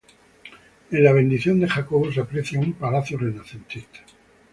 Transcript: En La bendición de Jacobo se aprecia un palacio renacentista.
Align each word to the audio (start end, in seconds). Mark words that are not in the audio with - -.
En 0.89 1.03
La 1.03 1.13
bendición 1.13 1.59
de 1.59 1.69
Jacobo 1.69 2.11
se 2.11 2.21
aprecia 2.21 2.59
un 2.59 2.73
palacio 2.73 3.19
renacentista. 3.19 3.99